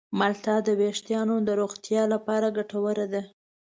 [0.19, 3.21] مالټه د ویښتانو د روغتیا لپاره ګټوره ده.